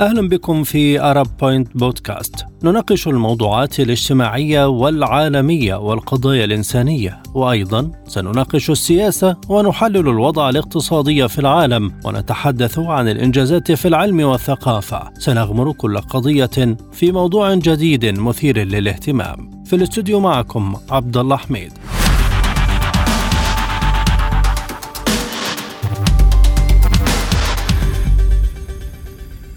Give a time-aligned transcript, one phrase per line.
[0.00, 7.22] أهلا بكم في أرب بوينت بودكاست نناقش الموضوعات الاجتماعية والعالمية والقضايا الإنسانية.
[7.34, 15.10] وأيضا سنناقش السياسة ونحلل الوضع الاقتصادي في العالم ونتحدث عن الإنجازات في العلم والثقافة.
[15.18, 19.64] سنغمر كل قضية في موضوع جديد مثير للاهتمام.
[19.64, 21.72] في الاستوديو معكم عبد الله حميد.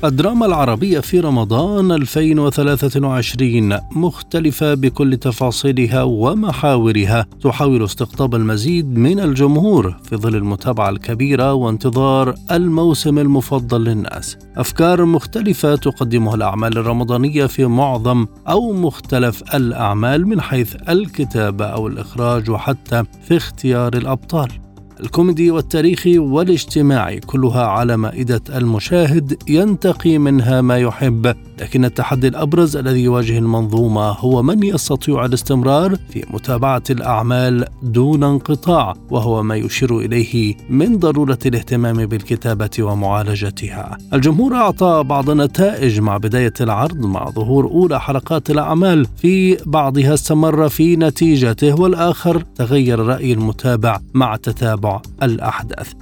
[0.04, 10.16] الدراما العربية في رمضان 2023 مختلفة بكل تفاصيلها ومحاورها تحاول استقطاب المزيد من الجمهور في
[10.16, 14.38] ظل المتابعة الكبيرة وانتظار الموسم المفضل للناس.
[14.58, 22.50] أفكار مختلفة تقدمها الأعمال الرمضانية في معظم أو مختلف الأعمال من حيث الكتابة أو الإخراج
[22.50, 24.71] وحتى في اختيار الأبطال.
[25.02, 33.04] الكوميدي والتاريخي والاجتماعي كلها على مائدة المشاهد ينتقي منها ما يحب لكن التحدي الأبرز الذي
[33.04, 40.56] يواجه المنظومة هو من يستطيع الاستمرار في متابعة الأعمال دون انقطاع وهو ما يشير إليه
[40.70, 43.98] من ضرورة الاهتمام بالكتابة ومعالجتها.
[44.14, 50.70] الجمهور أعطى بعض النتائج مع بداية العرض مع ظهور أولى حلقات الأعمال في بعضها استمر
[50.70, 54.91] في نتيجته والآخر تغير رأي المتابع مع تتابع
[55.24, 55.94] الاحداث.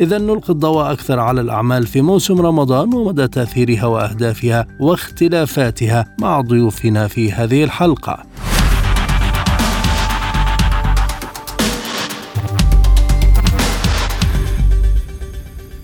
[0.00, 7.08] إذا نلقي الضوء أكثر على الأعمال في موسم رمضان ومدى تأثيرها وأهدافها واختلافاتها مع ضيوفنا
[7.08, 8.24] في هذه الحلقة.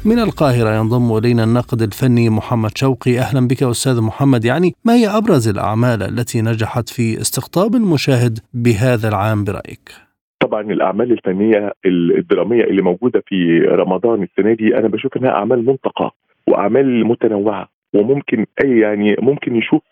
[0.04, 5.08] من القاهرة ينضم إلينا الناقد الفني محمد شوقي أهلا بك أستاذ محمد يعني ما هي
[5.08, 10.07] أبرز الأعمال التي نجحت في استقطاب المشاهد بهذا العام برأيك؟
[10.48, 16.10] طبعا الأعمال الفنية الدرامية اللي موجودة في رمضان السنة دي أنا بشوف إنها أعمال منتقاه
[16.48, 19.82] وأعمال متنوعة وممكن أي يعني ممكن يشوف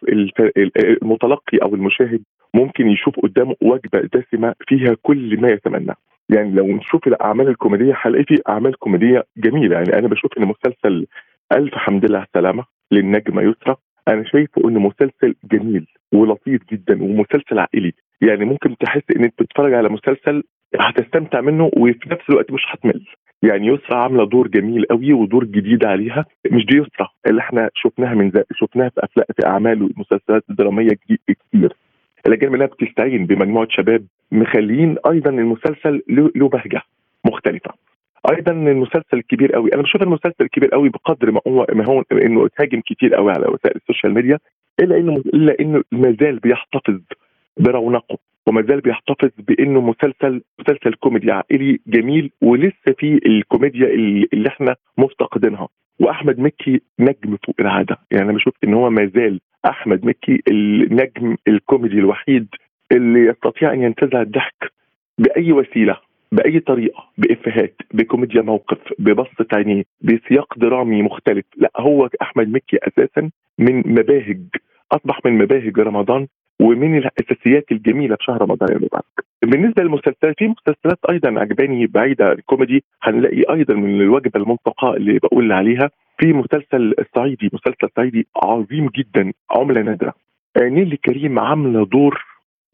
[1.02, 2.22] المتلقي أو المشاهد
[2.54, 5.94] ممكن يشوف قدامه وجبة دسمة فيها كل ما يتمنى.
[6.28, 9.76] يعني لو نشوف الأعمال الكوميدية هنلاقي في أعمال كوميدية جميلة.
[9.76, 11.06] يعني أنا بشوف إن مسلسل
[11.52, 13.76] ألف حمد لله سلامة للنجمة يسرى
[14.08, 17.92] أنا شايفه إنه مسلسل جميل ولطيف جدا ومسلسل عائلي.
[18.20, 20.42] يعني ممكن تحس إن أنت بتتفرج على مسلسل
[20.80, 23.06] هتستمتع منه وفي نفس الوقت مش هتمل.
[23.42, 26.24] يعني يسرا عاملة دور جميل قوي ودور جديد عليها.
[26.50, 30.88] مش دي يسرا اللي إحنا شفناها من زي شفناها في أفلام في أعمال ومسلسلات درامية
[31.28, 31.72] كتير.
[32.26, 36.82] لكن منها بتستعين بمجموعة شباب مخلين أيضا المسلسل له بهجة
[37.26, 37.70] مختلفة.
[38.30, 39.74] أيضا المسلسل الكبير قوي.
[39.74, 43.46] أنا بشوف المسلسل الكبير قوي بقدر ما هو ما هو إنه اتهاجم كتير قوي على
[43.46, 44.38] وسائل ال social media
[44.80, 47.00] إلا إنه إلا إنه ما زال بيحتفظ
[47.56, 53.86] برونقه وما زال بيحتفظ بإنه مسلسل مسلسل كوميدي عائلي جميل ولسه في الكوميديا
[54.32, 55.68] اللي إحنا مفتقدينها.
[56.00, 57.96] وأحمد مكي نجم فوق العادة.
[58.10, 62.46] يعني أنا بشوف إن هو ما زال أحمد مكي النجم الكوميدي الوحيد
[62.92, 64.72] اللي يستطيع أن ينتزع الضحك
[65.18, 65.96] بأي وسيلة.
[66.32, 73.30] بأي طريقة بإفيهات بكوميديا موقف ببسط عينيه بسياق درامي مختلف لا هو أحمد مكي أساسا
[73.58, 74.40] من مباهج
[74.92, 76.26] أصبح من مباهج رمضان
[76.60, 79.04] ومن الأساسيات الجميلة في شهر رمضان يا مبارك.
[79.42, 85.52] بالنسبة للمسلسلات في مسلسلات أيضا عجباني بعيدة الكوميدي هنلاقي أيضا من الوجبة المنتقاه اللي بقول
[85.52, 90.14] عليها في مسلسل الصعيدي مسلسل صعيدي عظيم جدا عملة نادرة.
[90.58, 92.24] نيلي كريم عاملة دور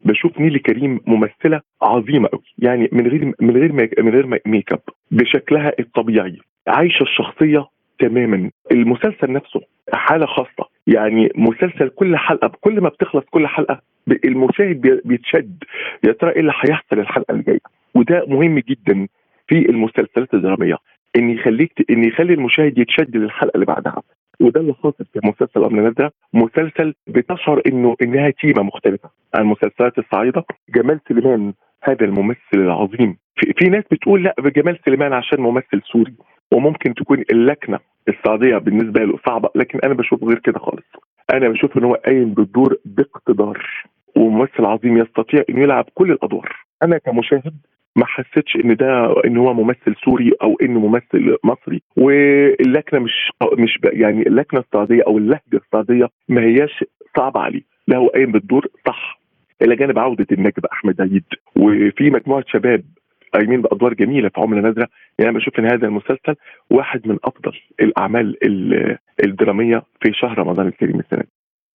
[0.05, 4.79] بشوف نيلي كريم ممثلة عظيمة قوي يعني من غير من غير من غير ميك اب
[5.11, 6.37] بشكلها الطبيعي.
[6.67, 7.65] عايشة الشخصية
[7.99, 8.51] تماما.
[8.71, 9.61] المسلسل نفسه
[9.93, 10.69] حالة خاصة.
[10.87, 13.81] يعني مسلسل كل حلقة كل ما بتخلص كل حلقة
[14.25, 15.63] المشاهد بيتشد
[16.03, 17.59] يا ترى إيه اللي هيحصل الحلقة اللي جاية
[17.95, 19.07] وده مهم جدا
[19.47, 20.75] في المسلسلات الدرامية.
[21.15, 24.01] إن يخليك إن يخلي المشاهد يتشد للحلقة اللي بعدها.
[24.39, 29.09] وده اللي حاصل في مسلسل قبل ندى مسلسل بتشعر إنه إنها تيمة مختلفة.
[29.35, 30.45] عن مسلسلات الصعيدة
[30.75, 31.53] جمال سليمان
[31.83, 33.17] هذا الممثل العظيم.
[33.35, 36.13] في, في ناس بتقول لا بجمال سليمان عشان ممثل سوري
[36.53, 40.85] وممكن تكون اللكنة السعوديه بالنسبة له صعبة لكن أنا بشوف غير كده خالص.
[41.33, 43.67] أنا بشوف إن هو قايم بالدور باقتدار
[44.15, 46.55] وممثل عظيم يستطيع إنه يلعب كل الأدوار.
[46.83, 47.53] أنا كمشاهد
[47.95, 51.81] ما حسيتش إن ده إن هو ممثل سوري أو إنه ممثل مصري.
[51.97, 56.83] واللكنة مش مش يعني اللكنة السعوديه أو اللهجة السعوديه ما هياش
[57.17, 57.61] صعبة عليه.
[57.87, 59.19] لا هو قايم بالدور صح.
[59.61, 61.25] إلى جانب عودة النجم أحمد عيد.
[61.55, 62.83] وفي مجموعة شباب
[63.33, 64.87] قايمين بأدوار جميلة في عملة نادرة.
[65.19, 66.35] يعني أنا بشوف إن هذا المسلسل
[66.69, 67.51] واحد من أفضل
[67.81, 68.37] الأعمال
[69.23, 71.23] الدرامية في شهر رمضان الكريم السنة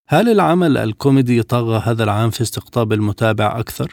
[0.07, 3.87] هل العمل الكوميدي طغى هذا العام في استقطاب المتابع أكثر؟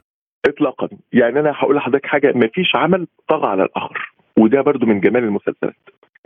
[0.47, 0.89] اطلاقا.
[1.17, 5.25] يعني أنا هقول لحضرتك حاجة ما فيش عمل طغى على الآخر وده برضو من جمال
[5.25, 5.77] المسلسلات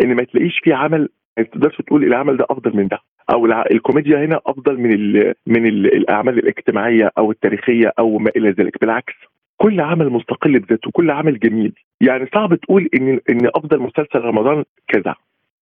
[0.01, 1.09] إن ما تلاقيش في عمل
[1.39, 2.99] ما تقدرش تقول العمل ده أفضل من ده
[3.31, 8.51] أو الكوميديا هنا أفضل من ال من ال الأعمال الاجتماعية أو التاريخية أو ما إلى
[8.51, 9.15] ذلك بالعكس
[9.57, 14.65] كل عمل مستقل بذاته كل عمل جميل يعني صعب تقول إن إن أفضل مسلسل رمضان
[14.89, 15.15] كذا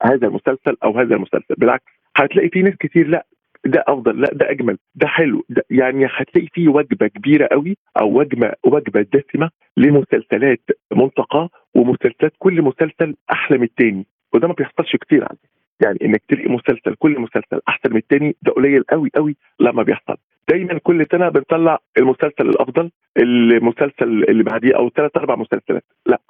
[0.02, 1.84] هذا المسلسل أو هذا المسلسل بالعكس
[2.16, 3.26] هتلاقي في ناس كتير لأ
[3.70, 8.19] ده أفضل لا ده أجمل ده حلو ده يعني هتلاقي في وجبة كبيرة قوي أو
[8.20, 10.61] وجبه وجبة دسمة لمسلسلات
[10.93, 15.38] منتقاه ومسلسلات كل مسلسل أحلى من الثاني وده ما بيحصلش كتير على
[15.85, 20.17] يعني إنك تلاقي مسلسل كل مسلسل أحسن من الثاني ده قليل قوي قوي لما بيحصل.
[20.49, 26.20] دايما كل سنة بنطلع المسلسل الأفضل المسلسل اللي بعديه أو ثلاث أربع مسلسلات لا.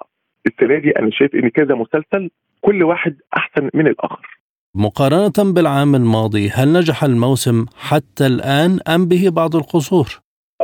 [0.47, 2.29] السنة دي أنا شايف إن كذا مسلسل
[2.61, 4.38] كل واحد أحسن من الآخر.
[4.75, 10.07] مقارنة بالعام الماضي هل نجح الموسم حتى الآن أم به بعض القصور؟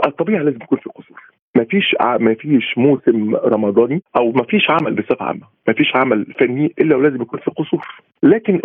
[0.06, 1.22] الطبيعي لازم يكون في قصور.
[1.56, 5.48] ما فيش ما فيش موسم رمضاني أو ما فيش عمل بصفة عامة.
[5.68, 7.88] ما فيش عمل فني إلا ولازم يكون في قصور.
[8.24, 8.62] لكن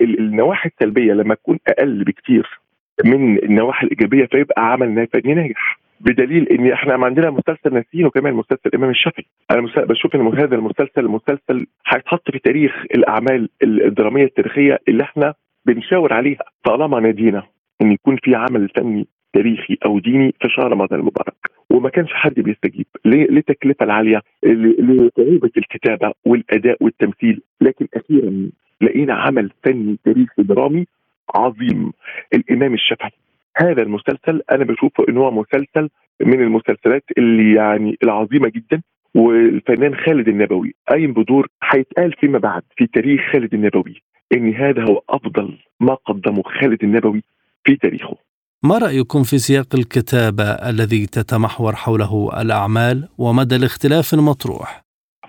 [0.00, 2.60] النواحي السلبية لما تكون أقل بكتير
[3.04, 5.78] من النواحي الإيجابية فيبقى عمل فني ناجح.
[6.04, 9.24] بدليل إن إحنا عندنا مسلسل ناسينه كمان مسلسل الامام الشافعي.
[9.50, 15.34] أنا بشوف ان هذا المسلسل مسلسل هيتحط في تاريخ الأعمال الدرامية التاريخية اللي إحنا
[15.66, 16.44] بنشاور عليها.
[16.64, 17.42] طالما نادينا
[17.82, 21.34] إن يكون في عمل فني تاريخي أو ديني في شهر رمضان المبارك.
[21.70, 22.86] وما كانش حد بيستجيب.
[23.04, 27.40] للتكلفه العالية لصعوبه الكتابة والأداء والتمثيل.
[27.60, 28.50] لكن أخيرا
[28.80, 30.86] لقينا عمل فني تاريخي درامي
[31.34, 31.92] عظيم.
[32.34, 33.10] الإمام الشافعي
[33.56, 35.88] هذا المسلسل أنا بشوفه إن هو مسلسل
[36.22, 38.82] من المسلسلات اللي يعني العظيمة جدا
[39.14, 40.74] والفنان خالد النبوي.
[40.88, 44.02] قايم بدور هيتقال فيما بعد في تاريخ خالد النبوي
[44.32, 47.22] إن هذا هو أفضل ما قدمه خالد النبوي
[47.64, 48.16] في تاريخه.
[48.64, 54.82] ما رأيكم في سياق الكتابة الذي تتمحور حوله الأعمال ومدى الاختلاف المطروح؟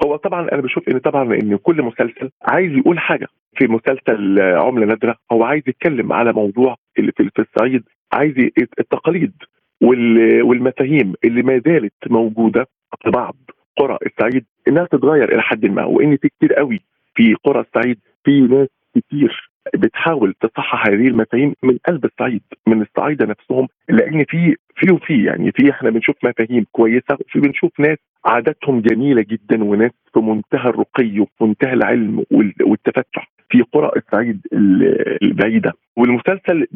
[0.06, 3.28] هو طبعا أنا بشوف إن طبعا إن كل مسلسل عايز يقول حاجة.
[3.58, 8.34] في مسلسل عملة نادرة هو عايز يتكلم على موضوع اللي في الصعيد عايز
[8.80, 9.34] التقاليد
[10.44, 12.68] والمفاهيم اللي ما زالت موجودة
[13.04, 13.36] في بعض
[13.78, 16.82] قرى الصعيد إنها تتغير إلى حد ما وإن في كتير قوي
[17.16, 23.26] في قرى الصعيد في ناس كتير بتحاول تصحح هذه المفاهيم من قلب الصعيد من الصعايده
[23.26, 28.82] نفسهم لأن في في وفي يعني في إحنا بنشوف مفاهيم كويسة وفي بنشوف ناس عاداتهم
[28.82, 32.24] جميلة جدا وناس في منتهى الرقي وفي منتهى العلم
[32.62, 34.42] والتفتح في قرى الصعيد
[35.24, 35.74] البعيدة.
[35.98, 36.68] والمسلسل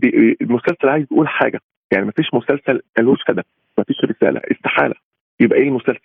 [0.41, 1.59] المسلسل عايز يقول حاجة
[1.93, 3.43] يعني ما فيش مسلسل ملوش هدف
[3.77, 4.95] ما فيش رسالة استحالة.
[5.39, 5.99] يبقى إيه المسلسل؟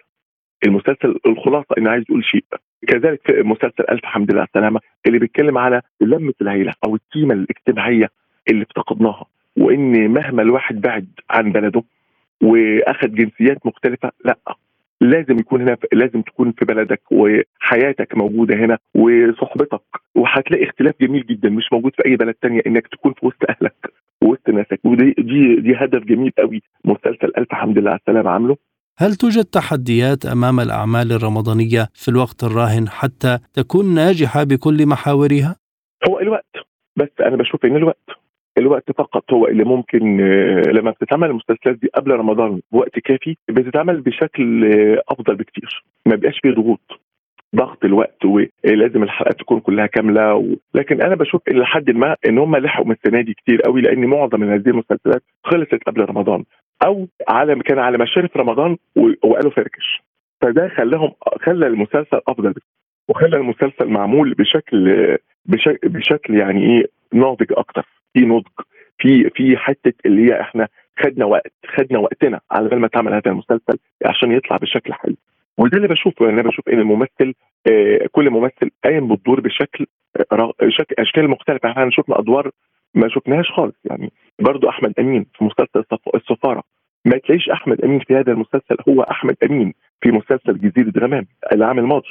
[0.66, 2.44] المسلسل الخلاصة إنه عايز يقول شيء.
[2.88, 7.34] كذلك في مسلسل ألف حمد لله على السلامة اللي بيتكلم على لمة العيله أو القيمه
[7.34, 8.08] الاجتماعية
[8.50, 9.24] اللي افتقدناها.
[9.56, 11.82] وإن مهما الواحد بعد عن بلده
[12.42, 14.38] وأخذ جنسيات مختلفة لأ.
[15.00, 19.82] لازم يكون هنا لازم تكون في بلدك وحياتك موجودة هنا وصحبتك.
[20.14, 23.92] وهتلاقي اختلاف جميل جدا مش موجود في أي بلد تانية إنك تكون في وسط أهلك
[24.22, 24.80] وسط ناسك.
[24.84, 28.56] ودي دي دي هدف جميل قوي مسلسل ألف حمد لله على السلامة عامله
[29.02, 35.56] هل توجد تحديات أمام الأعمال الرمضانية في الوقت الراهن حتى تكون ناجحة بكل محاورها؟
[36.08, 36.54] هو الوقت
[36.96, 38.10] بس أنا بشوف إن الوقت
[38.58, 40.16] الوقت فقط هو اللي ممكن
[40.74, 44.64] لما بتتعمل المسلسلات دي قبل رمضان بوقت كافي بتتعمل بشكل
[45.08, 47.00] أفضل بكتير ما بيبقاش فيه ضغوط
[47.56, 50.44] ضغط الوقت ولازم الحلقات تكون كلها كاملة و...
[50.74, 54.04] لكن أنا بشوف إلى حد ما إن هم لحقوا من السنة دي كتير قوي لأن
[54.06, 56.44] معظم من هذه المسلسلات خلصت قبل رمضان
[56.86, 58.76] أو على كان على مشارف رمضان
[59.24, 60.02] وقالوا فركش.
[60.40, 62.54] فده خلاهم خلى المسلسل أفضل
[63.08, 65.16] وخلى المسلسل معمول بشكل
[65.46, 67.86] بشكل, بشكل يعني إيه ناضج أكتر.
[68.14, 68.46] في نضج
[68.98, 70.68] في في حتة اللي هي إحنا
[70.98, 75.16] خدنا وقت خدنا وقتنا على بال ما تعمل هذا المسلسل عشان يطلع بشكل حلو.
[75.58, 77.34] وده اللي بشوفه أنا بشوف إن الممثل
[77.70, 79.86] آه كل ممثل قايم بالدور بشكل
[80.32, 81.70] آه شكل أشكال مختلفة.
[81.70, 82.50] إحنا شفنا أدوار
[82.94, 83.76] ما شفناهاش خالص.
[83.84, 86.62] يعني برضو أحمد أمين في مسلسل السفارة.
[87.04, 91.78] ما تلاقيش أحمد أمين في هذا المسلسل هو أحمد أمين في مسلسل جزيرة غمام العام
[91.78, 92.08] الماضي.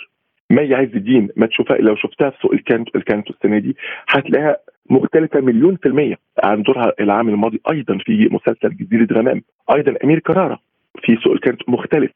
[0.52, 3.76] مي عز الدين؟ ما تشوفها لو شفتها في سوق الكانتو الكانتو السنة دي
[4.10, 4.58] هتلاقيها
[4.90, 9.42] مختلفة مليون في المية عن دورها العام الماضي أيضا في مسلسل جزيرة غمام.
[9.76, 10.60] أيضا أمير كرارة
[11.04, 12.12] في سوق الكانتو مختلف.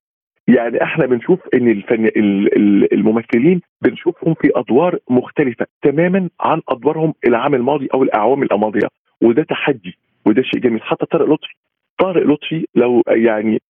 [0.48, 2.10] يعني إحنا بنشوف ان الفن
[2.94, 8.88] الممثلين بنشوفهم في ادوار مختلفة تماما عن ادوارهم العام الماضي أو الاعوام الماضية
[9.22, 10.82] وده تحدي وده شيء جميل.
[10.82, 11.54] حتى طارق لطفي
[12.00, 13.62] طارق لطفي لو يعني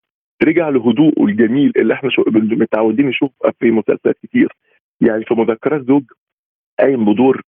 [0.43, 4.47] رجع لهدوءه الجميل اللي إحنا متعودين نشوف في مسلسلات كتير.
[5.01, 6.03] يعني في مذكرات زوج
[6.79, 7.41] قايم بدور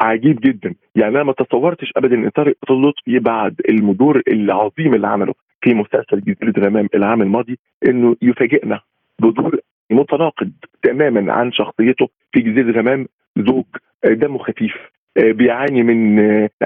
[0.00, 0.74] عجيب جدا.
[0.96, 5.34] يعني أنا ما تصورتش ابدا إن طارق لطفي بعد المدور العظيم اللي عمله.
[5.64, 8.80] في مسلسل جزيره غمام العام الماضي إنه يفاجئنا
[9.18, 9.58] بدور
[9.90, 10.52] متناقض
[10.82, 13.06] تماما عن شخصيته في جزيرة غمام
[13.38, 13.64] زوج
[14.04, 14.74] دمه خفيف
[15.16, 16.16] بيعاني من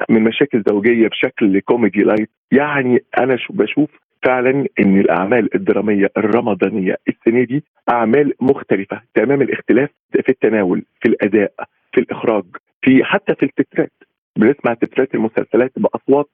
[0.09, 3.91] من مشاكل زوجية بشكل كوميدي light يعني أنا بشوف
[4.23, 11.53] فعلا إن الأعمال الدرامية الرمضانية السنة دي أعمال مختلفة تمام الاختلاف في التناول في الأداء
[11.93, 12.45] في الإخراج
[12.83, 13.93] في حتى في التترات.
[14.37, 16.29] بنسمع تترات المسلسلات بأصوات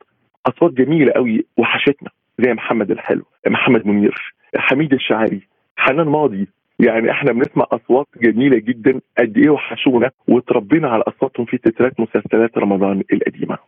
[0.47, 2.11] أصوات جميلة قوي وحشتنا.
[2.38, 5.40] زي محمد الحلو محمد منير حميد الشاعري.
[5.76, 6.48] حنان ماضي.
[6.78, 12.58] يعني إحنا بنسمع أصوات جميلة جدا قد إيه وحشونا وتربينا على أصواتهم في تترات مسلسلات
[12.58, 13.58] رمضان القديمة.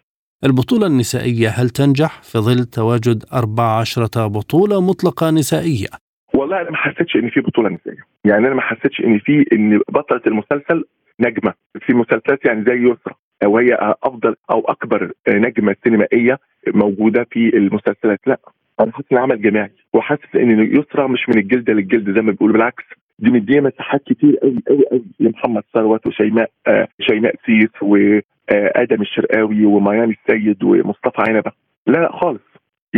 [0.44, 5.87] البطولة النسائية هل تنجح في ظل تواجد 14 بطولة مطلقة نسائية؟
[6.35, 8.00] والله أنا ما حسيتش إن في بطولة نسائية.
[8.25, 10.85] يعني أنا ما حسيتش إن في إن بطلة المسلسل
[11.20, 11.54] نجمة.
[11.80, 16.38] في مسلسلات يعني زي يسرى أو هي أفضل أو أكبر نجمة سينمائية
[16.75, 18.20] موجودة في المسلسلات.
[18.26, 18.38] لا.
[18.80, 22.52] أنا حاسس ان عمل جماعي وحاسس إن يسرى مش من الجلدة للجلد زي ما بيقولوا
[22.54, 22.85] بالعكس
[23.18, 29.64] دي مدية مساحات كتير قوي قوي قوي لمحمد ثروت وشيماء آه شيماء سيس وادم الشرقاوي
[29.66, 31.52] وميامي السيد ومصطفى عنبة.
[31.87, 32.40] لا لا خالص.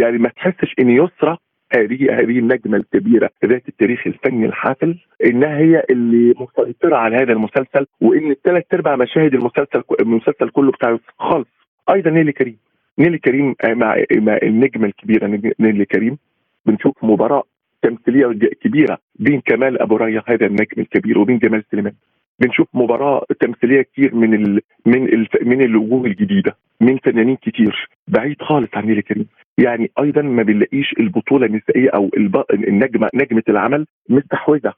[0.03, 1.37] يعني ما تحسش إن يسرى
[1.77, 7.87] هذه هذه النجمة الكبيرة ذات التاريخ الفني الحافل إنها هي اللي مسيطرة على هذا المسلسل
[8.01, 11.49] وإن الثلاث ارباع مشاهد المسلسل المسلسل كله بتاع خالص.
[11.95, 12.57] أيضا نيلي كريم
[12.99, 16.19] نيلي كريم مع مع النجمة الكبيرة نيلي كريم
[16.67, 17.43] بنشوف مباراة
[17.83, 18.27] تمثيلية
[18.63, 21.93] كبيرة بين كمال أبو ريا هذا النجم الكبير وبين جمال سليمان.
[22.41, 28.43] بنشوف مباراة تمثيلية كتير من ال من ال من الوجوه الجديدة من فنانين كتير بعيد
[28.43, 29.27] خالص عن نيلي كريم.
[29.59, 32.11] يعني أيضا ما بنلاقيش البطولة النسائية أو
[32.53, 34.75] النجمة نجمة العمل مستحوذة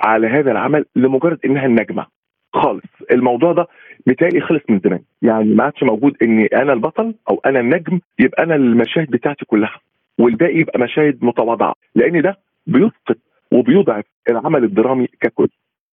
[0.00, 2.06] على هذا العمل لمجرد إنها النجمة.
[2.54, 2.84] خالص.
[3.10, 3.66] الموضوع ده
[4.06, 5.00] بالتالي خلص من زمان.
[5.22, 9.80] يعني ما عادش موجود اني أنا البطل أو أنا النجم يبقى أنا المشاهد بتاعتي كلها
[10.18, 11.74] والباقي يبقى مشاهد متواضعة.
[11.94, 13.16] لأن ده بيسقط
[13.52, 15.48] وبيضعف العمل الدرامي ككل.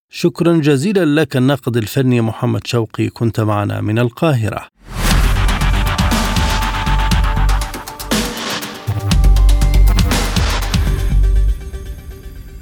[0.10, 4.62] شكرا جزيلا لك الناقد الفني محمد شوقي كنت معنا من القاهرة.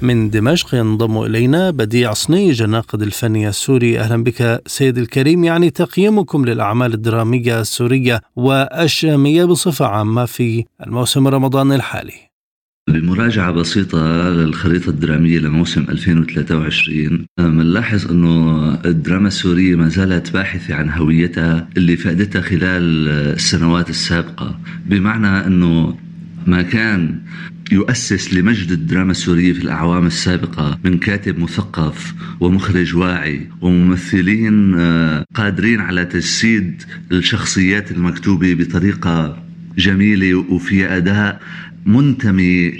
[0.02, 4.00] من دمشق ينضم إلينا بديع صنيج الناقد الفني السوري.
[4.00, 5.44] أهلا بك سيد الكريم.
[5.44, 12.28] يعني تقييمكم للأعمال الدرامية السورية والشامية بصفة عامة في الموسم الرمضاني الحالي.
[12.88, 13.98] بمراجعة بسيطة
[14.30, 22.42] للخريطة الدرامية لموسم 2023 بنلاحظ أنه الدراما السورية ما زالت باحثة عن هويتها اللي فقدتها
[22.42, 24.58] خلال السنوات السابقة.
[24.86, 25.94] بمعنى أنه
[26.48, 27.18] ما كان
[27.72, 34.74] يؤسس لمجد الدراما السورية في الأعوام السابقة من كاتب مثقف ومخرج واعي وممثلين
[35.34, 39.42] قادرين على تجسيد الشخصيات المكتوبة بطريقة
[39.78, 41.40] جميلة وفي أداء
[41.86, 42.72] منتمي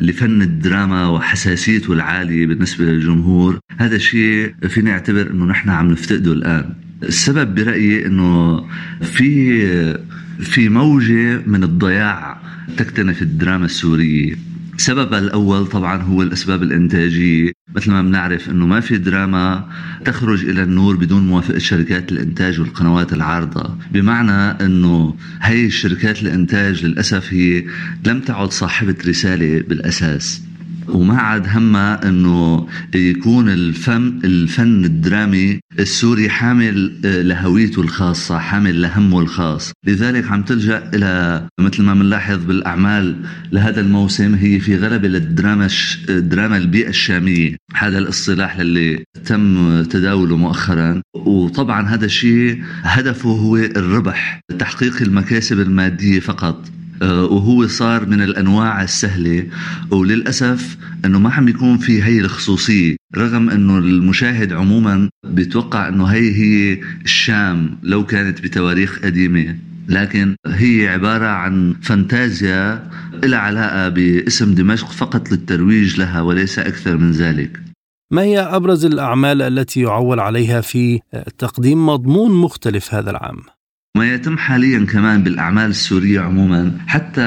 [0.00, 3.58] لفن الدراما وحساسيته العالية بالنسبة للجمهور.
[3.78, 6.74] هذا الشيء فينا نعتبر أنه نحن عم نفتقده الآن.
[7.02, 8.64] السبب برأيي أنه
[9.02, 9.98] في
[10.40, 12.40] في موجة من الضياع
[12.76, 14.36] تكتنف الدراما السورية.
[14.76, 17.52] سببها الأول طبعا هو الأسباب الإنتاجية.
[17.74, 19.68] مثل ما بنعرف أنه ما في دراما
[20.04, 23.78] تخرج إلى النور بدون موافقة شركات الإنتاج والقنوات العارضة.
[23.92, 27.64] بمعنى أنه هي الشركات الإنتاج للأسف هي
[28.06, 30.45] لم تعد صاحبة رسالة بالأساس.
[30.88, 36.92] وما عاد همها إنه يكون الفن الفن الدرامي السوري حامل
[37.28, 43.16] لهويته الخاصة، حامل لهمه الخاص، لذلك عم تلجأ إلى مثل ما بنلاحظ بالأعمال
[43.52, 45.68] لهذا الموسم هي في غلبه للدراما
[46.08, 54.40] دراما البيئة الشامية، هذا الاصطلاح اللي تم تداوله مؤخرا، وطبعا هذا الشيء هدفه هو الربح،
[54.58, 56.68] تحقيق المكاسب المادية فقط،
[57.02, 59.46] وهو صار من الأنواع السهلة.
[59.90, 66.34] وللأسف إنه ما عم يكون في هي الخصوصية رغم إنه المشاهد عموما بيتوقع إنه هي
[66.34, 69.56] هي الشام لو كانت بتواريخ قديمة.
[69.88, 72.90] لكن هي عبارة عن فانتازيا
[73.24, 77.60] لها علاقة باسم دمشق فقط للترويج لها وليس أكثر من ذلك.
[78.12, 81.00] ما هي أبرز الأعمال التي يعول عليها في
[81.38, 83.36] تقديم مضمون مختلف هذا العام؟
[83.96, 87.22] ما يتم حاليا كمان بالأعمال السورية عموما حتى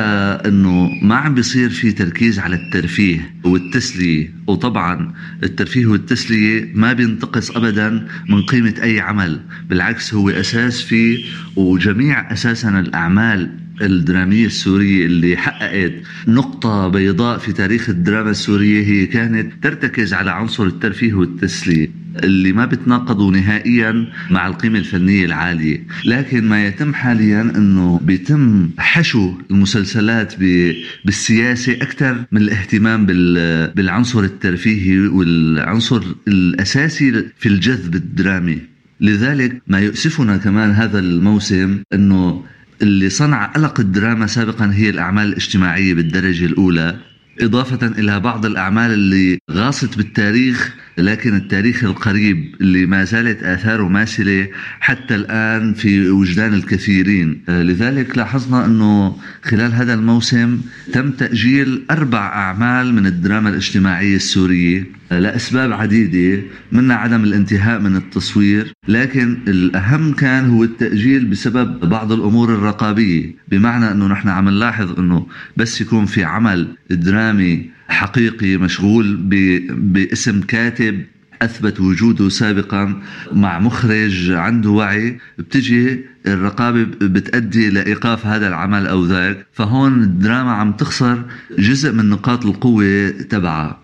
[0.46, 4.34] إنه ما عم بيصير في تركيز على الترفيه والتسلية.
[4.48, 12.34] وطبعا الترفيه والتسلية ما بينتقص ابدا من قيمة أي عمل بالعكس هو أساس فيه وجميع
[12.34, 15.94] أساسا الأعمال الدرامية السورية اللي حققت
[16.28, 21.92] نقطة بيضاء في تاريخ الدراما السورية هي كانت ترتكز على عنصر الترفيه والتسلية
[22.24, 25.84] اللي ما بتناقضوا نهائيا مع القيمة الفنية العالية.
[26.06, 30.34] لكن ما يتم حاليا أنه بيتم حشو المسلسلات
[31.06, 33.06] بالسياسة أكثر من الاهتمام
[33.76, 38.60] بالعنصر الترفيهي والعنصر الأساسي في الجذب الدرامي.
[39.02, 42.44] لذلك ما يؤسفنا كمان هذا الموسم أنه
[42.82, 46.96] اللي صنع قلق الدراما سابقا هي الأعمال الاجتماعية بالدرجة الأولى
[47.42, 54.48] إضافة إلى بعض الأعمال اللي غاصت بالتاريخ لكن التاريخ القريب اللي ما زالت آثاره ماثلة
[54.80, 57.42] حتى الآن في وجدان الكثيرين.
[57.50, 60.62] آه، لذلك لاحظنا أنه خلال هذا الموسم
[60.94, 67.96] تم تأجيل أربع أعمال من الدراما الاجتماعية السورية آه، لأسباب عديدة منها عدم الانتهاء من
[67.96, 75.00] التصوير لكن الأهم كان هو التأجيل بسبب بعض الأمور الرقابية بمعنى أنه نحن عم نلاحظ
[75.00, 75.28] أنه
[75.58, 79.18] بس يكون في عمل درامي حقيقي مشغول
[79.78, 80.89] باسم كاتب
[81.42, 85.18] أثبت وجوده سابقا مع مخرج عنده وعي.
[85.38, 89.48] بتجي الرقابة بتأدي لإيقاف هذا العمل أو ذاك.
[89.52, 91.24] فهون الدراما عم تخسر
[91.60, 93.80] جزء من نقاط القوة تبعها.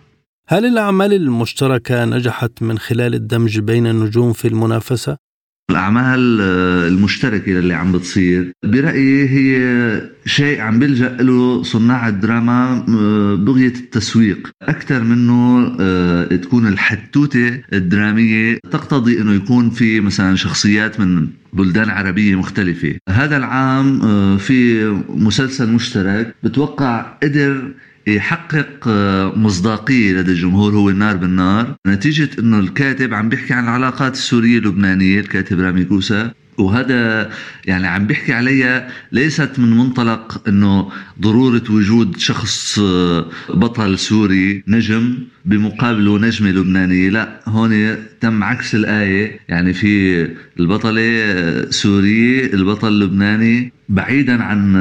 [0.47, 5.24] هل الأعمال المشتركة نجحت من خلال الدمج بين النجوم في المنافسة؟
[5.69, 8.51] الأعمال آه، المشتركة اللي عم بتصير.
[8.63, 14.49] برأيي هي شيء عم بيلجأ له صناع الدراما آه، بغية التسويق.
[14.61, 22.35] أكثر منه آه، تكون الحتوتة الدرامية تقتضي أنه يكون في مثلا شخصيات من بلدان عربية
[22.35, 22.95] مختلفة.
[23.09, 23.99] هذا العام
[24.37, 27.71] في مسلسل مشترك بتوقع قدر
[28.07, 31.75] يحقق آه، مصداقية لدى الجمهور هو النار بالنار.
[31.87, 36.31] نتيجة إنه الكاتب عم بيحكي عن العلاقات السورية اللبنانية الكاتب رامي كوسا.
[36.57, 37.29] وهذا
[37.65, 45.17] يعني عم بيحكي عليها ليست من منطلق إنه ضرورة وجود شخص آه، بطل سوري نجم
[45.45, 47.09] بمقابله نجمة لبنانية.
[47.09, 49.39] لا هون تم عكس الآية.
[49.49, 50.27] يعني في
[50.59, 54.75] البطلة آه، سورية البطل لبناني بعيدا عن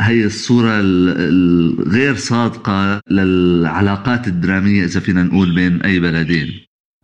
[0.00, 6.48] هي الصورة الغير صادقة للعلاقات الدرامية إذا فينا نقول بين أي بلدين.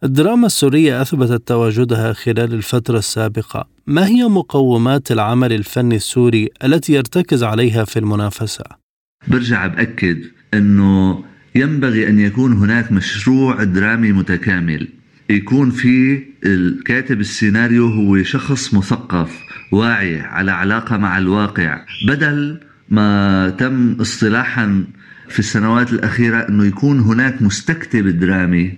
[0.05, 3.69] الدراما السورية أثبتت تواجدها خلال الفترة السابقة.
[3.87, 8.65] ما هي مقومات العمل الفني السوري التي يرتكز عليها في المنافسة؟
[9.29, 10.25] برجع بأكد
[10.55, 11.25] أنه
[11.55, 14.89] ينبغي أن يكون هناك مشروع درامي متكامل.
[15.31, 19.41] يكون في الكاتب السيناريو هو شخص مثقف
[19.73, 24.85] واعي على علاقة مع الواقع بدل ما تم اصطلاحا
[25.29, 28.75] في السنوات الأخيرة أنه يكون هناك مستكتب درامي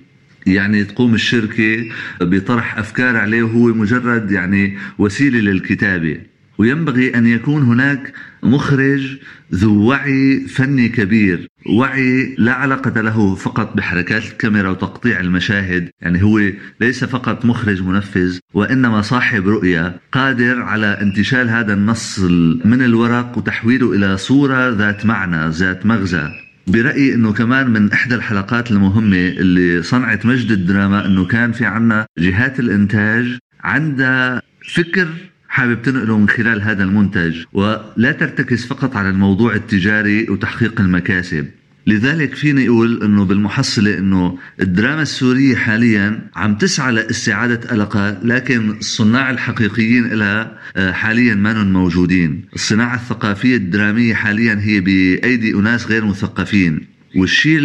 [0.46, 1.84] يعني تقوم الشركة
[2.20, 6.31] بطرح أفكار عليه وهو مجرد يعني وسيلة للكتابة.
[6.58, 8.12] وينبغي أن يكون هناك
[8.42, 9.16] مخرج
[9.54, 11.48] ذو وعي فني كبير.
[11.66, 16.40] وعي لا علاقة له فقط بحركات الكاميرا وتقطيع المشاهد يعني هو
[16.80, 22.18] ليس فقط مخرج منفذ وإنما صاحب رؤية قادر على انتشال هذا النص
[22.64, 26.28] من الورق وتحويله إلى صورة ذات معنى ذات مغزى.
[26.66, 32.06] برأيي إنه كمان من إحدى الحلقات المهمة اللي صنعت مجد الدراما إنه كان في عنا
[32.18, 34.42] جهات الإنتاج عندها
[34.74, 35.08] فكر
[35.52, 41.46] حابب تنقله من خلال هذا المنتج ولا ترتكز فقط على الموضوع التجاري وتحقيق المكاسب.
[41.86, 49.30] لذلك فيني أقول إنه بالمحصلة إنه الدراما السورية حاليا عم تسعى لاستعادة قلقها لكن الصناع
[49.30, 56.91] الحقيقيين لها آه، حاليا ما موجودين، الصناعة الثقافية الدرامية حاليا هي بأيدي أناس غير مثقفين.
[57.16, 57.58] والشيء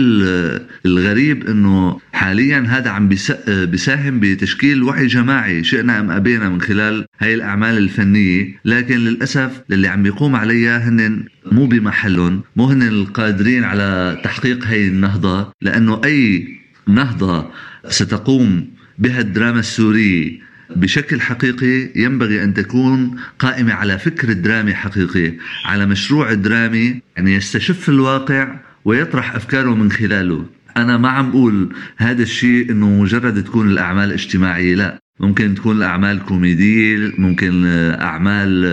[0.86, 3.10] الغريب إنه حاليا هذا عم
[3.48, 9.88] بيساهم بتشكيل وعي جماعي شئنا أم أبينا من خلال هاي الأعمال الفنية لكن للأسف اللي
[9.88, 16.48] عم بيقوم عليها هن مو بمحلهم مو هن القادرين على تحقيق هاي النهضة لأنه أي
[16.88, 17.52] نهضة
[17.90, 18.68] ستقوم
[19.00, 25.34] بها الدراما السورية بشكل حقيقي ينبغي أن تكون قائمة على فكر درامي حقيقي،
[25.66, 30.46] على مشروع درامي يعني يستشف الواقع ويطرح أفكاره من خلاله.
[30.78, 35.00] أنا ما عم بقول هذا الشيء إنه مجرد تكون الأعمال اجتماعية لا.
[35.20, 37.66] ممكن تكون الأعمال كوميدية ممكن
[38.02, 38.66] أعمال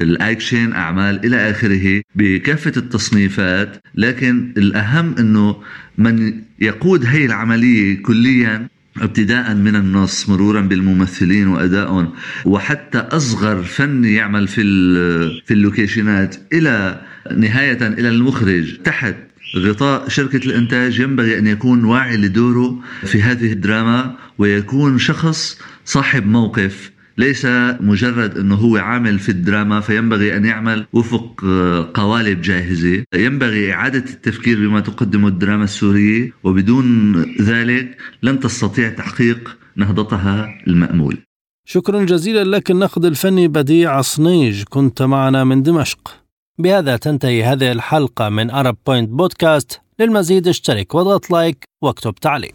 [0.00, 3.76] الأكشن أعمال إلى آخره بكافة التصنيفات.
[3.94, 5.56] لكن الأهم أنه
[5.98, 8.68] من يقود هي العملية كليا
[9.00, 12.12] ابتداء من النص مرورا بالممثلين وأدائهم
[12.44, 14.62] وحتى أصغر فن يعمل في
[15.46, 17.00] في اللوكيشنات إلى
[17.36, 19.14] نهاية إلى المخرج تحت
[19.56, 26.92] غطاء شركة الإنتاج ينبغي أن يكون واعي لدوره في هذه الدراما ويكون شخص صاحب موقف
[27.18, 27.46] ليس
[27.80, 31.44] مجرد أنه هو عامل في الدراما فينبغي أن يعمل وفق
[31.94, 40.48] قوالب جاهزة، ينبغي إعادة التفكير بما تقدمه الدراما السورية وبدون ذلك لن تستطيع تحقيق نهضتها
[40.66, 41.18] المأمول.
[41.64, 46.27] شكرا جزيلا لك الناقد الفني بديع صنيج كنت معنا من دمشق.
[46.58, 52.54] بهذا تنتهي هذه الحلقة من أرب بوينت بودكاست للمزيد اشترك واضغط like واكتب تعليق.